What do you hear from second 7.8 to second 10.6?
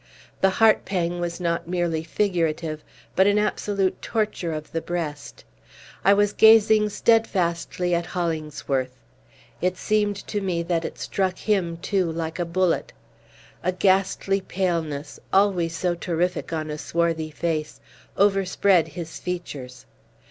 at Hollingsworth. It seemed to